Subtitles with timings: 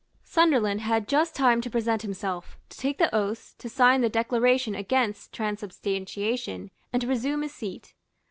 [0.23, 4.73] Sunderland had just time to present himself, to take the oaths, to sign the declaration
[4.73, 7.93] against transubstantiation, and to resume his seat.